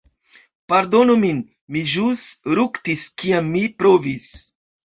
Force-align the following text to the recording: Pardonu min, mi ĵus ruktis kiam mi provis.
Pardonu 0.71 1.17
min, 1.25 1.43
mi 1.75 1.85
ĵus 1.93 2.25
ruktis 2.61 3.07
kiam 3.23 3.55
mi 3.59 3.65
provis. 3.83 4.33